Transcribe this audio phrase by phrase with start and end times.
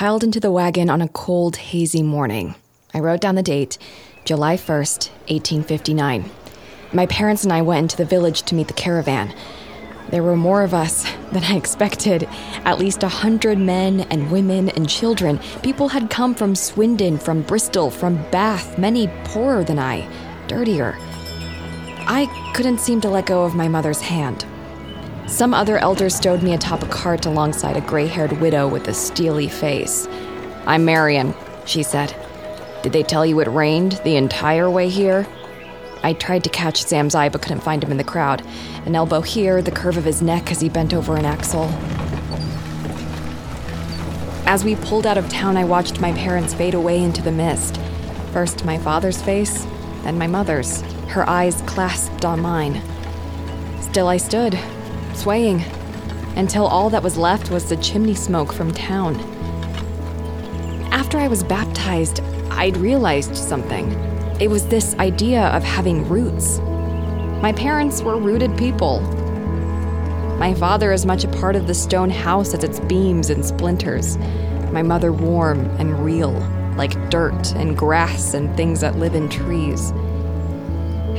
[0.00, 2.54] piled into the wagon on a cold, hazy morning.
[2.94, 3.76] I wrote down the date,
[4.24, 6.24] July 1st, 1859.
[6.94, 9.34] My parents and I went into the village to meet the caravan.
[10.08, 12.26] There were more of us than I expected.
[12.64, 15.38] At least a hundred men and women and children.
[15.62, 20.08] People had come from Swindon, from Bristol, from Bath, many poorer than I,
[20.46, 20.96] dirtier.
[22.08, 22.24] I
[22.54, 24.46] couldn't seem to let go of my mother's hand.
[25.30, 28.92] Some other elders stowed me atop a cart alongside a gray haired widow with a
[28.92, 30.08] steely face.
[30.66, 31.34] I'm Marion,
[31.64, 32.14] she said.
[32.82, 35.26] Did they tell you it rained the entire way here?
[36.02, 38.44] I tried to catch Sam's eye but couldn't find him in the crowd.
[38.84, 41.70] An elbow here, the curve of his neck as he bent over an axle.
[44.46, 47.78] As we pulled out of town, I watched my parents fade away into the mist.
[48.32, 49.64] First my father's face,
[50.02, 52.82] then my mother's, her eyes clasped on mine.
[53.80, 54.58] Still I stood,
[55.20, 55.62] swaying,
[56.36, 59.16] until all that was left was the chimney smoke from town.
[60.92, 63.90] After I was baptized, I'd realized something.
[64.40, 66.58] It was this idea of having roots.
[67.42, 69.00] My parents were rooted people.
[70.38, 74.16] My father as much a part of the stone house as its beams and splinters.
[74.72, 76.32] My mother warm and real,
[76.76, 79.90] like dirt and grass and things that live in trees.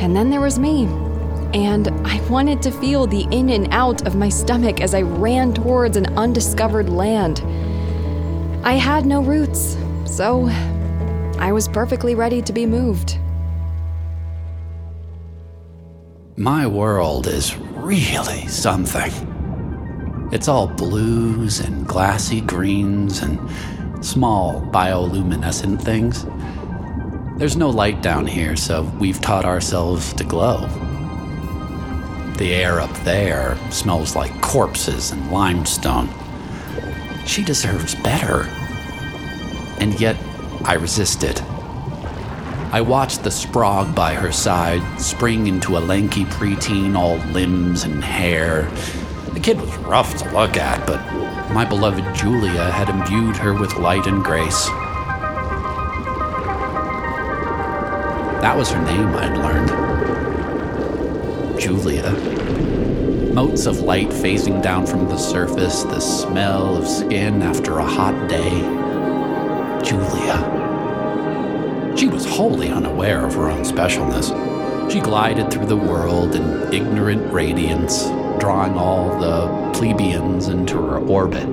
[0.02, 0.88] And then there was me.
[1.53, 5.53] And I wanted to feel the in and out of my stomach as I ran
[5.53, 7.41] towards an undiscovered land.
[8.63, 10.47] I had no roots, so
[11.39, 13.17] I was perfectly ready to be moved.
[16.38, 19.11] My world is really something.
[20.31, 23.40] It's all blues and glassy greens and
[24.06, 26.25] small bioluminescent things.
[27.38, 30.69] There's no light down here, so we've taught ourselves to glow.
[32.41, 36.09] The air up there smells like corpses and limestone.
[37.24, 38.46] She deserves better.
[39.79, 40.18] And yet,
[40.66, 41.40] I resisted.
[42.72, 48.03] I watched the Sprague by her side spring into a lanky preteen, all limbs and
[48.03, 48.63] hair.
[49.35, 51.00] The kid was rough to look at, but
[51.53, 54.66] my beloved Julia had imbued her with light and grace.
[58.41, 60.31] That was her name, I'd learned.
[61.61, 62.11] Julia.
[63.33, 68.27] Motes of light phasing down from the surface, the smell of skin after a hot
[68.27, 68.49] day.
[69.83, 70.41] Julia.
[71.95, 74.31] She was wholly unaware of her own specialness.
[74.91, 78.05] She glided through the world in ignorant radiance,
[78.39, 81.47] drawing all the plebeians into her orbit.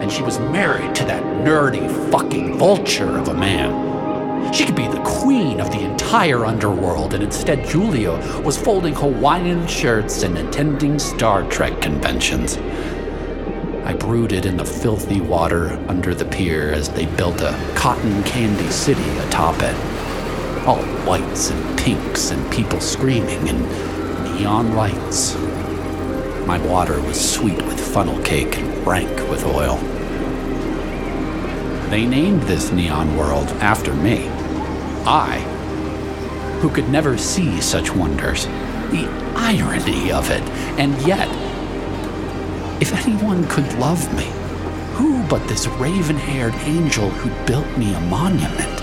[0.00, 3.89] And she was married to that nerdy fucking vulture of a man.
[4.52, 8.12] She could be the queen of the entire underworld, and instead, Julia
[8.42, 12.58] was folding Hawaiian shirts and attending Star Trek conventions.
[13.84, 18.70] I brooded in the filthy water under the pier as they built a cotton candy
[18.70, 19.76] city atop it.
[20.66, 25.36] All whites and pinks and people screaming and neon lights.
[26.46, 29.78] My water was sweet with funnel cake and rank with oil.
[31.90, 34.28] They named this neon world after me.
[35.04, 35.40] I,
[36.60, 38.46] who could never see such wonders.
[38.90, 40.42] The irony of it,
[40.78, 41.28] and yet
[42.80, 44.24] if anyone could love me,
[44.94, 48.80] who but this raven haired angel who built me a monument?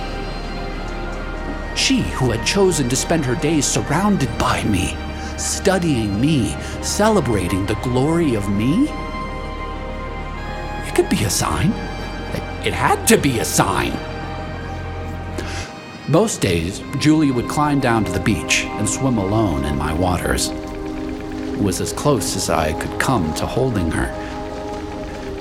[1.75, 4.95] She who had chosen to spend her days surrounded by me,
[5.37, 8.87] studying me, celebrating the glory of me?
[10.87, 11.73] It could be a sign.
[12.65, 13.93] It had to be a sign.
[16.09, 20.47] Most days, Julia would climb down to the beach and swim alone in my waters
[20.49, 24.09] It was as close as I could come to holding her.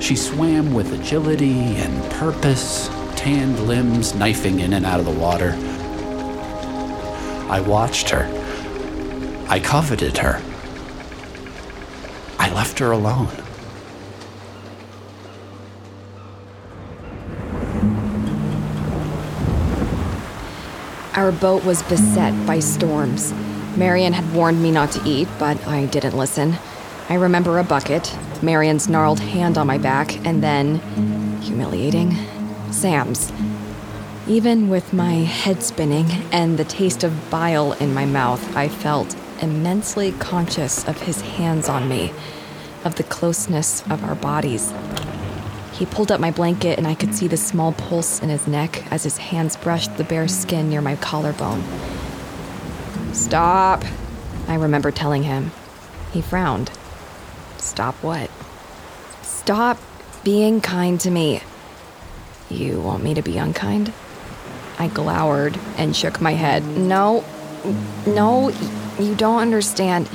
[0.01, 5.55] She swam with agility and purpose, tanned limbs knifing in and out of the water.
[7.49, 8.27] I watched her.
[9.49, 10.43] I coveted her.
[12.39, 13.46] I left her alone.
[21.17, 23.33] Our boat was beset by storms.
[23.75, 26.59] Marion had warned me not to eat, but I didn't listen.
[27.09, 30.79] I remember a bucket, Marion's gnarled hand on my back, and then,
[31.41, 32.15] humiliating,
[32.71, 33.33] Sam's.
[34.29, 39.17] Even with my head spinning and the taste of bile in my mouth, I felt
[39.41, 42.13] immensely conscious of his hands on me,
[42.85, 44.71] of the closeness of our bodies.
[45.77, 48.91] He pulled up my blanket, and I could see the small pulse in his neck
[48.91, 51.63] as his hands brushed the bare skin near my collarbone.
[53.13, 53.85] Stop,
[54.49, 55.53] I remember telling him.
[56.13, 56.71] He frowned.
[57.59, 58.31] Stop what?
[59.23, 59.79] Stop
[60.25, 61.43] being kind to me.
[62.49, 63.93] You want me to be unkind?
[64.79, 66.65] I glowered and shook my head.
[66.65, 67.23] No,
[68.07, 68.51] no,
[68.99, 70.09] you don't understand.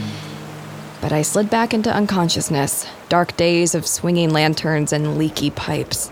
[1.02, 6.12] But I slid back into unconsciousness, dark days of swinging lanterns and leaky pipes.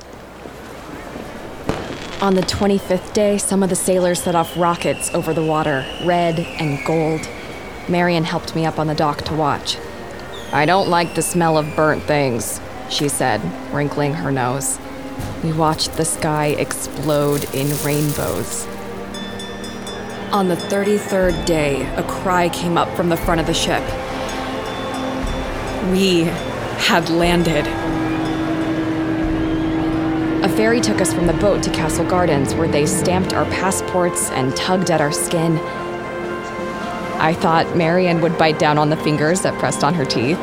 [2.22, 6.40] On the 25th day, some of the sailors set off rockets over the water, red
[6.40, 7.30] and gold.
[7.88, 9.78] Marion helped me up on the dock to watch.
[10.52, 12.60] I don't like the smell of burnt things,
[12.90, 13.40] she said,
[13.72, 14.80] wrinkling her nose.
[15.44, 18.66] We watched the sky explode in rainbows.
[20.34, 23.84] On the 33rd day, a cry came up from the front of the ship.
[25.88, 27.66] We had landed.
[30.44, 34.30] A ferry took us from the boat to Castle Gardens, where they stamped our passports
[34.32, 35.58] and tugged at our skin.
[37.20, 40.38] I thought Marion would bite down on the fingers that pressed on her teeth.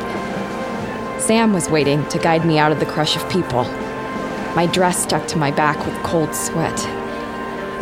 [1.21, 3.65] Sam was waiting to guide me out of the crush of people.
[4.55, 6.79] My dress stuck to my back with cold sweat.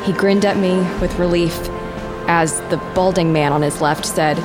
[0.05, 1.57] He grinned at me with relief
[2.27, 4.39] as the balding man on his left said,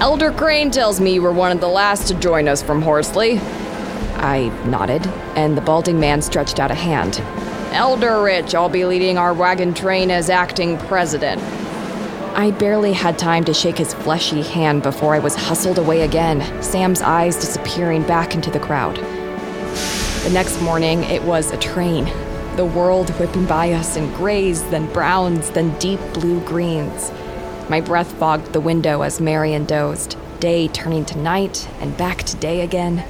[0.00, 3.40] Elder Crane tells me you were one of the last to join us from Horsley.
[4.14, 5.04] I nodded,
[5.34, 7.20] and the balding man stretched out a hand.
[7.72, 11.42] Elder Rich, I'll be leading our wagon train as acting president.
[12.36, 16.62] I barely had time to shake his fleshy hand before I was hustled away again,
[16.62, 18.98] Sam's eyes disappearing back into the crowd.
[20.22, 22.04] The next morning, it was a train.
[22.54, 27.10] The world whipping by us in grays, then browns, then deep blue greens.
[27.68, 32.36] My breath fogged the window as Marion dozed, day turning to night and back to
[32.36, 33.04] day again.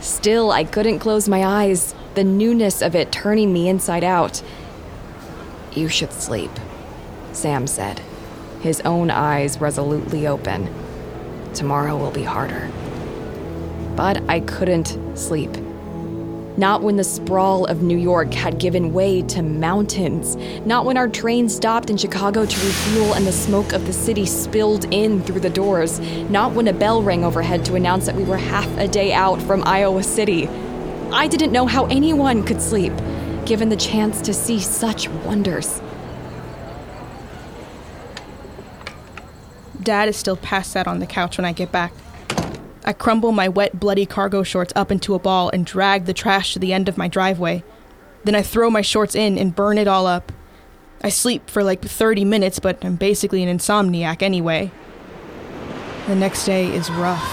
[0.00, 4.42] Still, I couldn't close my eyes, the newness of it turning me inside out.
[5.72, 6.52] You should sleep,
[7.32, 8.00] Sam said,
[8.60, 10.72] his own eyes resolutely open.
[11.52, 12.70] Tomorrow will be harder.
[13.96, 15.50] But I couldn't sleep.
[16.56, 20.36] Not when the sprawl of New York had given way to mountains.
[20.64, 24.24] Not when our train stopped in Chicago to refuel and the smoke of the city
[24.24, 26.00] spilled in through the doors.
[26.30, 29.42] Not when a bell rang overhead to announce that we were half a day out
[29.42, 30.48] from Iowa City.
[31.12, 32.92] I didn't know how anyone could sleep,
[33.44, 35.82] given the chance to see such wonders.
[39.82, 41.92] Dad is still passed out on the couch when I get back.
[42.88, 46.52] I crumble my wet, bloody cargo shorts up into a ball and drag the trash
[46.52, 47.64] to the end of my driveway.
[48.22, 50.30] Then I throw my shorts in and burn it all up.
[51.02, 54.70] I sleep for like 30 minutes, but I'm basically an insomniac anyway.
[56.06, 57.24] The next day is rough.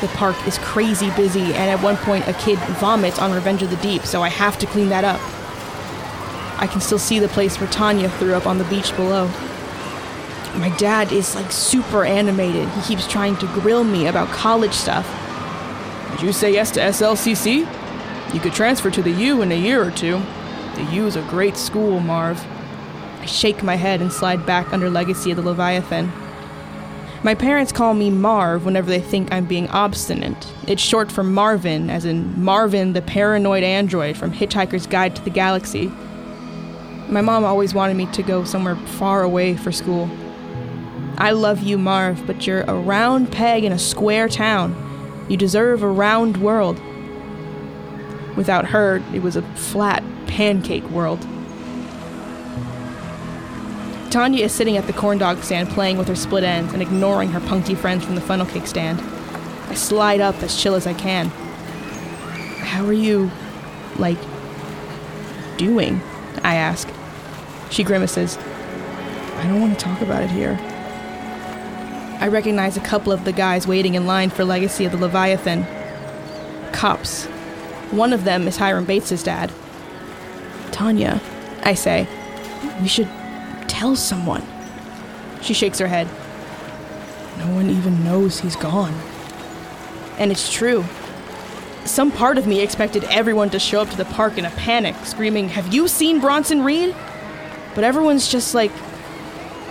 [0.00, 3.70] The park is crazy busy, and at one point, a kid vomits on Revenge of
[3.70, 5.20] the Deep, so I have to clean that up.
[6.60, 9.28] I can still see the place where Tanya threw up on the beach below.
[10.56, 12.68] My dad is like super animated.
[12.70, 15.06] He keeps trying to grill me about college stuff.
[16.12, 17.66] Did you say yes to SLCC?
[18.34, 20.22] You could transfer to the U in a year or two.
[20.74, 22.44] The U is a great school, Marv.
[23.20, 26.12] I shake my head and slide back under Legacy of the Leviathan.
[27.24, 30.52] My parents call me Marv whenever they think I'm being obstinate.
[30.66, 35.30] It's short for Marvin, as in Marvin the paranoid android from Hitchhiker's Guide to the
[35.30, 35.86] Galaxy.
[37.08, 40.10] My mom always wanted me to go somewhere far away for school.
[41.18, 44.74] I love you, Marv, but you're a round peg in a square town.
[45.28, 46.80] You deserve a round world.
[48.36, 51.20] Without her, it was a flat pancake world.
[54.10, 57.30] Tanya is sitting at the corn dog stand playing with her split ends and ignoring
[57.30, 59.00] her punky friends from the funnel cake stand.
[59.68, 61.28] I slide up as chill as I can.
[62.58, 63.30] How are you,
[63.98, 64.18] like,
[65.56, 66.00] doing?
[66.42, 66.88] I ask.
[67.70, 68.36] She grimaces.
[68.36, 70.58] I don't want to talk about it here.
[72.22, 75.66] I recognize a couple of the guys waiting in line for Legacy of the Leviathan.
[76.72, 77.24] Cops.
[77.90, 79.50] One of them is Hiram Bates' dad.
[80.70, 81.20] Tanya,
[81.64, 82.06] I say,
[82.80, 83.08] we should
[83.66, 84.46] tell someone.
[85.40, 86.06] She shakes her head.
[87.38, 88.94] No one even knows he's gone.
[90.16, 90.84] And it's true.
[91.86, 94.94] Some part of me expected everyone to show up to the park in a panic,
[95.02, 96.94] screaming, Have you seen Bronson Reed?
[97.74, 98.70] But everyone's just like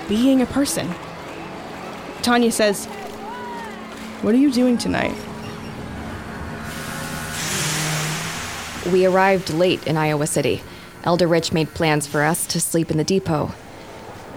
[0.09, 0.93] being a person.
[2.21, 2.85] Tanya says,
[4.21, 5.15] What are you doing tonight?
[8.91, 10.61] We arrived late in Iowa City.
[11.03, 13.51] Elder Rich made plans for us to sleep in the depot.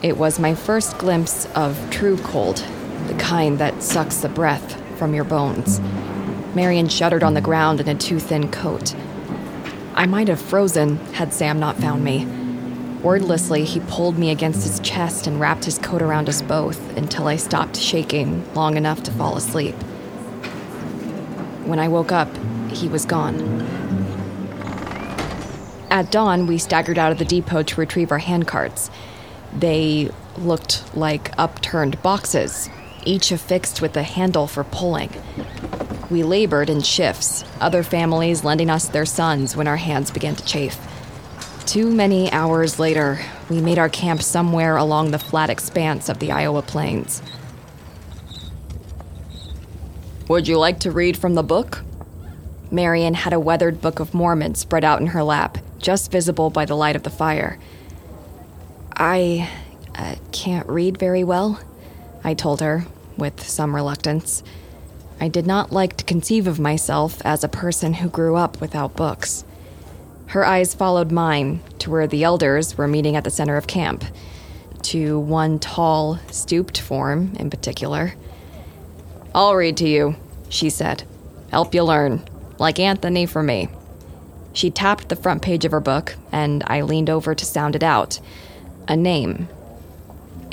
[0.03, 2.65] It was my first glimpse of true cold,
[3.07, 5.81] the kind that sucks the breath from your bones.
[6.55, 8.95] Marion shuddered on the ground in a too thin coat.
[9.95, 12.27] I might have frozen had Sam not found me.
[13.05, 17.29] Wordlessly, he pulled me against his chest and wrapped his coat around us both until
[17.29, 19.75] I stopped shaking long enough to fall asleep.
[21.67, 22.31] When I woke up,
[22.71, 23.61] he was gone.
[25.91, 28.89] At dawn, we staggered out of the depot to retrieve our handcarts.
[29.53, 32.71] They looked like upturned boxes,
[33.05, 35.11] each affixed with a handle for pulling.
[36.09, 40.45] We labored in shifts, other families lending us their sons when our hands began to
[40.47, 40.79] chafe.
[41.67, 43.19] Too many hours later,
[43.49, 47.23] we made our camp somewhere along the flat expanse of the Iowa plains.
[50.29, 51.83] Would you like to read from the book?
[52.71, 56.65] Marion had a weathered Book of Mormon spread out in her lap, just visible by
[56.65, 57.59] the light of the fire.
[58.95, 59.51] I
[59.95, 61.61] uh, can't read very well,
[62.23, 62.85] I told her,
[63.17, 64.43] with some reluctance.
[65.21, 68.97] I did not like to conceive of myself as a person who grew up without
[68.97, 69.45] books.
[70.27, 74.05] Her eyes followed mine to where the elders were meeting at the center of camp,
[74.83, 78.15] to one tall, stooped form in particular.
[79.35, 80.17] I'll read to you,
[80.49, 81.05] she said.
[81.51, 82.23] Help you learn,
[82.59, 83.69] like Anthony for me.
[84.53, 87.83] She tapped the front page of her book, and I leaned over to sound it
[87.83, 88.21] out.
[88.87, 89.49] A name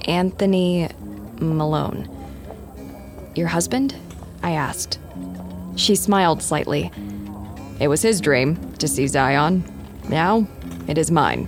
[0.06, 0.90] Anthony
[1.40, 2.10] Malone.
[3.36, 3.96] Your husband?
[4.42, 5.00] I asked.
[5.76, 6.92] She smiled slightly.
[7.82, 9.64] It was his dream to see Zion.
[10.08, 10.46] Now,
[10.88, 11.48] it is mine.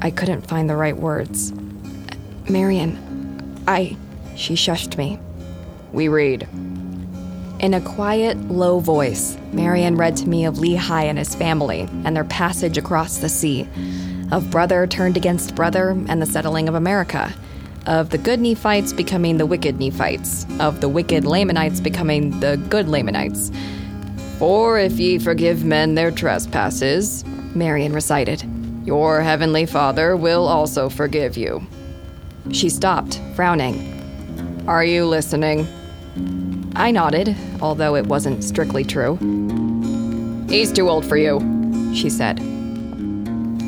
[0.00, 1.52] I couldn't find the right words.
[2.48, 3.96] Marion, I.
[4.34, 5.20] She shushed me.
[5.92, 6.48] We read.
[7.60, 12.16] In a quiet, low voice, Marion read to me of Lehi and his family and
[12.16, 13.68] their passage across the sea,
[14.32, 17.32] of brother turned against brother and the settling of America,
[17.86, 22.88] of the good Nephites becoming the wicked Nephites, of the wicked Lamanites becoming the good
[22.88, 23.52] Lamanites.
[24.40, 28.42] For if ye forgive men their trespasses, Marion recited,
[28.86, 31.66] your heavenly Father will also forgive you.
[32.50, 34.64] She stopped, frowning.
[34.66, 35.68] Are you listening?
[36.74, 39.18] I nodded, although it wasn't strictly true.
[40.48, 41.38] He's too old for you,
[41.94, 42.40] she said.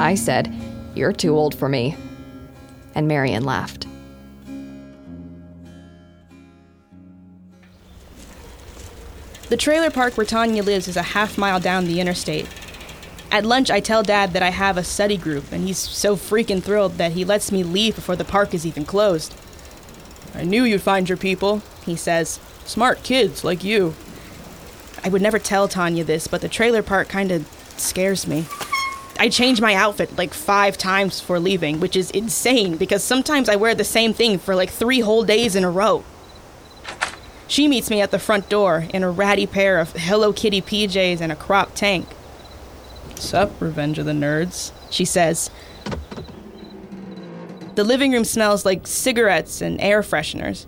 [0.00, 0.50] I said,
[0.94, 1.98] You're too old for me.
[2.94, 3.81] And Marion laughed.
[9.52, 12.48] The trailer park where Tanya lives is a half mile down the interstate.
[13.30, 16.62] At lunch, I tell Dad that I have a study group, and he's so freaking
[16.62, 19.34] thrilled that he lets me leave before the park is even closed.
[20.34, 22.40] I knew you'd find your people, he says.
[22.64, 23.94] Smart kids like you.
[25.04, 27.44] I would never tell Tanya this, but the trailer park kinda
[27.76, 28.46] scares me.
[29.18, 33.56] I change my outfit like five times before leaving, which is insane because sometimes I
[33.56, 36.04] wear the same thing for like three whole days in a row.
[37.52, 41.20] She meets me at the front door in a ratty pair of Hello Kitty PJs
[41.20, 42.08] and a crop tank.
[43.16, 45.50] Sup, Revenge of the Nerds, she says.
[47.74, 50.64] The living room smells like cigarettes and air fresheners.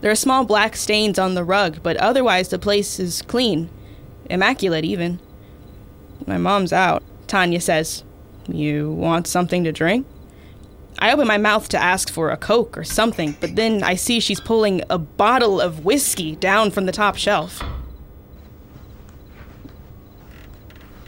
[0.00, 3.70] There are small black stains on the rug, but otherwise the place is clean.
[4.28, 5.20] Immaculate, even.
[6.26, 8.02] My mom's out, Tanya says.
[8.48, 10.04] You want something to drink?
[10.98, 14.20] I open my mouth to ask for a Coke or something, but then I see
[14.20, 17.62] she's pulling a bottle of whiskey down from the top shelf.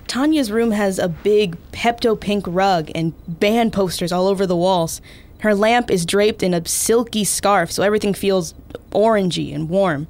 [0.06, 5.00] Tanya's room has a big Pepto pink rug and band posters all over the walls.
[5.40, 8.54] Her lamp is draped in a silky scarf, so everything feels
[8.92, 10.06] orangey and warm.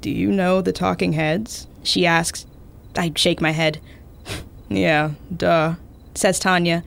[0.00, 1.66] Do you know the Talking Heads?
[1.82, 2.46] She asks.
[2.96, 3.80] I shake my head.
[4.68, 5.76] yeah, duh,
[6.14, 6.84] says Tanya.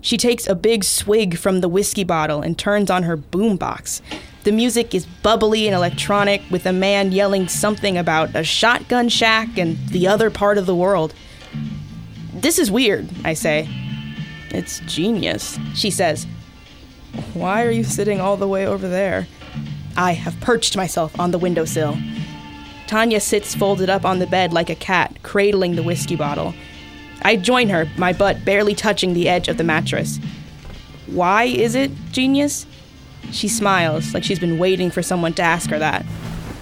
[0.00, 4.00] She takes a big swig from the whiskey bottle and turns on her boombox.
[4.44, 9.58] The music is bubbly and electronic, with a man yelling something about a shotgun shack
[9.58, 11.12] and the other part of the world.
[12.32, 13.68] This is weird, I say.
[14.48, 16.26] It's genius, she says.
[17.34, 19.26] Why are you sitting all the way over there?
[19.96, 21.98] I have perched myself on the windowsill.
[22.86, 26.54] Tanya sits folded up on the bed like a cat, cradling the whiskey bottle.
[27.22, 30.18] I join her, my butt barely touching the edge of the mattress.
[31.06, 32.66] Why is it genius?
[33.30, 36.04] She smiles, like she's been waiting for someone to ask her that.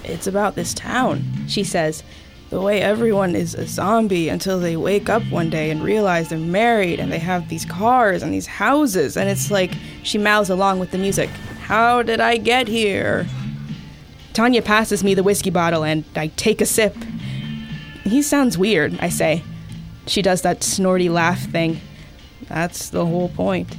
[0.05, 2.03] It's about this town, she says.
[2.51, 6.39] The way everyone is a zombie until they wake up one day and realize they're
[6.39, 9.73] married and they have these cars and these houses, and it's like
[10.03, 11.29] she mouths along with the music.
[11.61, 13.27] How did I get here?
[14.33, 16.97] Tanya passes me the whiskey bottle and I take a sip.
[18.05, 19.43] He sounds weird, I say.
[20.09, 21.81] She does that snorty laugh thing.
[22.49, 23.77] That's the whole point.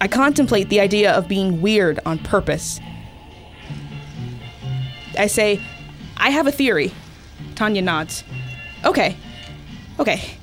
[0.00, 2.80] I contemplate the idea of being weird on purpose.
[5.18, 5.60] I say,
[6.16, 6.92] I have a theory.
[7.54, 8.24] Tanya nods.
[8.84, 9.16] Okay.
[9.98, 10.38] Okay,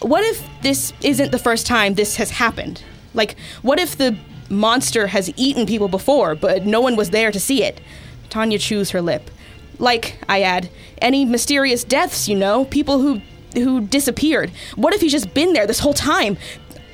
[0.00, 2.82] what if this isn't the first time this has happened?
[3.14, 4.18] Like, what if the
[4.50, 7.80] monster has eaten people before, but no one was there to see it?
[8.28, 9.30] Tanya chews her lip.
[9.78, 10.68] Like, I add,
[11.00, 13.22] any mysterious deaths, you know, people who
[13.54, 14.50] who disappeared.
[14.76, 16.36] What if he's just been there this whole time?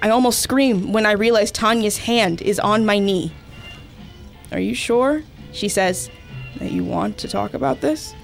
[0.03, 3.33] I almost scream when I realize Tanya's hand is on my knee.
[4.53, 5.23] Are you sure?
[5.53, 6.11] She says,
[6.59, 8.15] that you want to talk about this?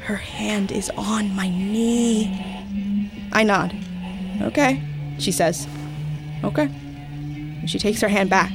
[0.00, 3.28] Her hand is on my knee.
[3.32, 3.74] I nod.
[4.42, 4.82] Okay,
[5.18, 5.68] she says.
[6.42, 6.70] Okay.
[7.66, 8.52] She takes her hand back.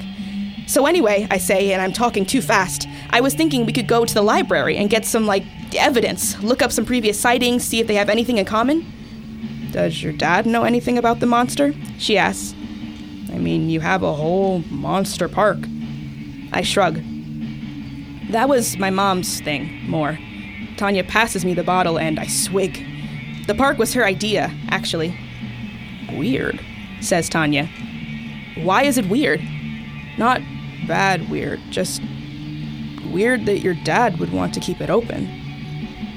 [0.67, 4.03] So, anyway, I say, and I'm talking too fast, I was thinking we could go
[4.03, 5.43] to the library and get some, like,
[5.75, 8.91] evidence, look up some previous sightings, see if they have anything in common.
[9.75, 11.73] Does your dad know anything about the monster?
[11.97, 12.53] She asks.
[13.33, 15.57] I mean, you have a whole monster park.
[16.53, 17.01] I shrug.
[18.29, 20.17] That was my mom's thing, more.
[20.77, 22.85] Tanya passes me the bottle and I swig.
[23.47, 25.13] The park was her idea, actually.
[26.13, 26.57] Weird,
[27.01, 27.67] says Tanya.
[28.55, 29.41] Why is it weird?
[30.17, 30.39] Not
[30.87, 32.01] bad weird, just
[33.11, 35.44] weird that your dad would want to keep it open.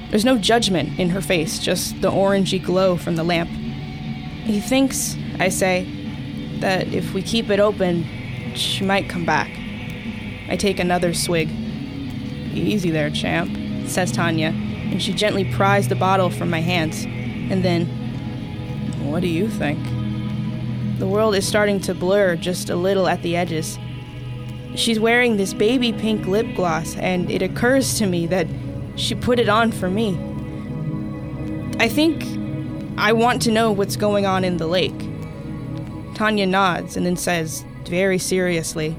[0.09, 3.49] There's no judgment in her face, just the orangey glow from the lamp.
[3.49, 5.87] He thinks, I say,
[6.59, 8.05] that if we keep it open,
[8.55, 9.49] she might come back.
[10.49, 11.49] I take another swig.
[12.53, 17.05] Easy there, champ, says Tanya, and she gently pries the bottle from my hands.
[17.05, 17.85] And then,
[19.11, 19.79] what do you think?
[20.97, 23.77] The world is starting to blur just a little at the edges.
[24.75, 28.47] She's wearing this baby pink lip gloss, and it occurs to me that
[28.99, 30.17] she put it on for me.
[31.79, 32.25] I think
[32.97, 35.07] I want to know what's going on in the lake.
[36.15, 38.95] Tanya nods and then says, very seriously,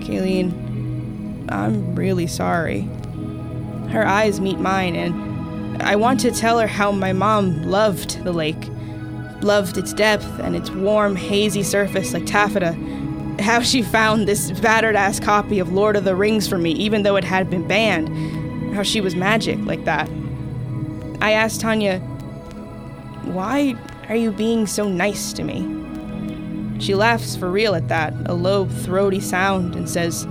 [0.00, 2.88] Kayleen, I'm really sorry.
[3.90, 8.32] Her eyes meet mine, and I want to tell her how my mom loved the
[8.32, 8.68] lake,
[9.42, 12.72] loved its depth and its warm, hazy surface like taffeta.
[13.40, 17.02] How she found this battered ass copy of Lord of the Rings for me, even
[17.02, 18.08] though it had been banned.
[18.74, 20.08] How she was magic like that.
[21.20, 21.98] I asked Tanya,
[23.24, 23.74] Why
[24.08, 26.80] are you being so nice to me?
[26.80, 30.26] She laughs for real at that, a low, throaty sound, and says,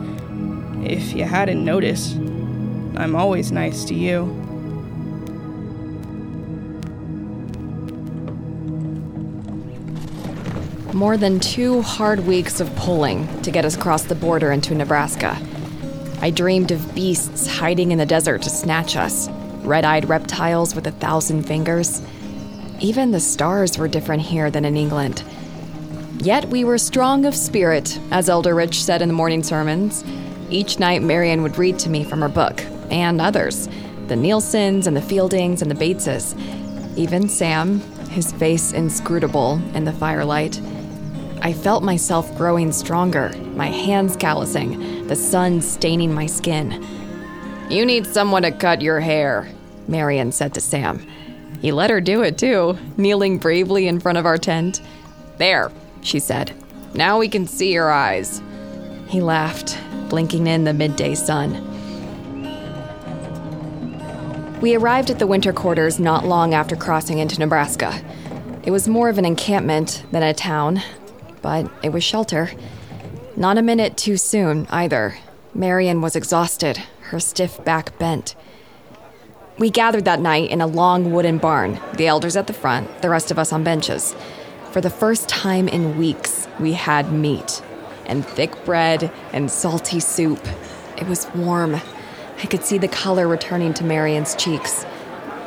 [0.84, 4.26] If you hadn't noticed, I'm always nice to you.
[10.94, 15.38] More than two hard weeks of pulling to get us across the border into Nebraska.
[16.22, 19.30] I dreamed of beasts hiding in the desert to snatch us,
[19.64, 22.02] red eyed reptiles with a thousand fingers.
[22.82, 25.24] Even the stars were different here than in England.
[26.22, 30.04] Yet we were strong of spirit, as Elder Rich said in the morning sermons.
[30.50, 33.70] Each night, Marion would read to me from her book, and others
[34.08, 36.36] the Nielsen's and the Fieldings and the Bateses.
[36.98, 37.80] Even Sam,
[38.10, 40.60] his face inscrutable in the firelight.
[41.42, 46.86] I felt myself growing stronger, my hands callousing, the sun staining my skin.
[47.70, 49.50] You need someone to cut your hair,
[49.88, 51.00] Marion said to Sam.
[51.62, 54.82] He let her do it too, kneeling bravely in front of our tent.
[55.38, 55.72] There,
[56.02, 56.54] she said.
[56.94, 58.42] Now we can see your eyes.
[59.08, 59.78] He laughed,
[60.10, 61.66] blinking in the midday sun.
[64.60, 68.02] We arrived at the winter quarters not long after crossing into Nebraska.
[68.64, 70.82] It was more of an encampment than a town,
[71.42, 72.52] but it was shelter.
[73.36, 75.18] Not a minute too soon, either.
[75.54, 78.36] Marion was exhausted, her stiff back bent.
[79.58, 83.10] We gathered that night in a long wooden barn, the elders at the front, the
[83.10, 84.16] rest of us on benches.
[84.72, 87.62] For the first time in weeks, we had meat
[88.06, 90.40] and thick bread and salty soup.
[90.98, 91.76] It was warm.
[91.76, 94.86] I could see the color returning to Marion's cheeks.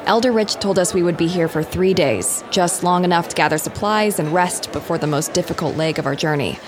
[0.05, 3.37] Elder Rich told us we would be here for three days, just long enough to
[3.37, 6.59] gather supplies and rest before the most difficult leg of our journey.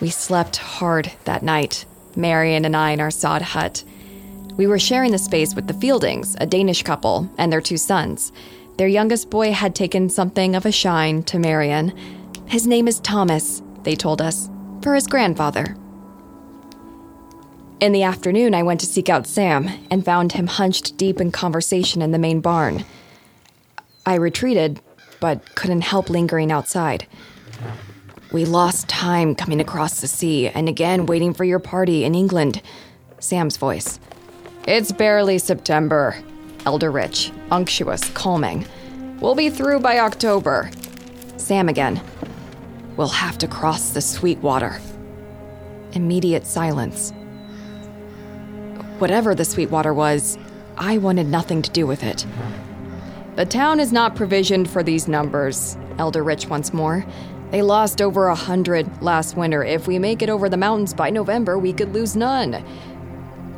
[0.00, 3.82] We slept hard that night, Marion and I in our sod hut.
[4.56, 8.32] We were sharing the space with the Fieldings, a Danish couple, and their two sons.
[8.76, 11.92] Their youngest boy had taken something of a shine to Marion.
[12.46, 14.48] His name is Thomas, they told us,
[14.80, 15.76] for his grandfather.
[17.82, 21.32] In the afternoon, I went to seek out Sam and found him hunched deep in
[21.32, 22.84] conversation in the main barn.
[24.06, 24.80] I retreated,
[25.18, 27.08] but couldn't help lingering outside.
[28.30, 32.62] We lost time coming across the sea and again waiting for your party in England.
[33.18, 33.98] Sam's voice.
[34.68, 36.16] It's barely September.
[36.64, 38.64] Elder Rich, unctuous, calming.
[39.18, 40.70] We'll be through by October.
[41.36, 42.00] Sam again.
[42.96, 44.80] We'll have to cross the Sweetwater.
[45.94, 47.12] Immediate silence.
[49.02, 50.38] Whatever the Sweetwater was,
[50.78, 52.24] I wanted nothing to do with it.
[53.34, 57.04] The town is not provisioned for these numbers, Elder Rich once more.
[57.50, 59.64] They lost over a hundred last winter.
[59.64, 62.64] If we make it over the mountains by November, we could lose none.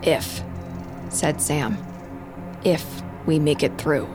[0.02, 0.42] If,
[1.10, 1.76] said Sam.
[2.64, 4.08] If we make it through.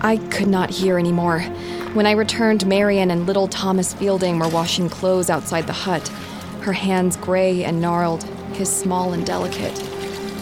[0.00, 1.42] I could not hear anymore.
[1.92, 6.08] When I returned, Marion and little Thomas Fielding were washing clothes outside the hut,
[6.62, 9.76] her hands gray and gnarled, his small and delicate.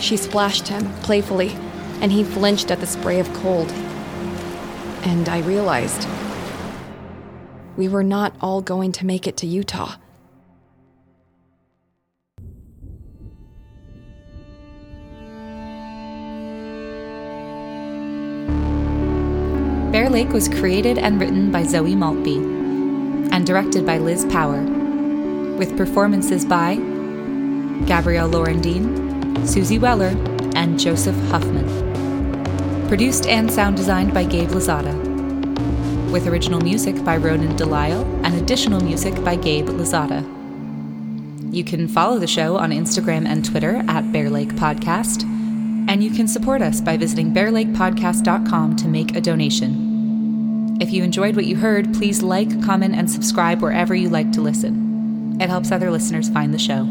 [0.01, 1.51] She splashed him playfully,
[2.01, 3.71] and he flinched at the spray of cold.
[5.03, 6.09] And I realized
[7.77, 9.97] we were not all going to make it to Utah.
[19.91, 24.61] Bear Lake was created and written by Zoe Maltby and directed by Liz Power,
[25.57, 26.79] with performances by
[27.87, 30.15] Gabrielle Laurendine, Susie Weller,
[30.55, 31.69] and Joseph Huffman.
[32.89, 34.95] Produced and sound designed by Gabe Lazada,
[36.11, 40.23] with original music by Ronan Delisle and additional music by Gabe Lazada.
[41.53, 45.23] You can follow the show on Instagram and Twitter at Bear Lake Podcast,
[45.89, 50.79] and you can support us by visiting bearlakepodcast.com to make a donation.
[50.81, 54.41] If you enjoyed what you heard, please like, comment, and subscribe wherever you like to
[54.41, 55.41] listen.
[55.41, 56.89] It helps other listeners find the show.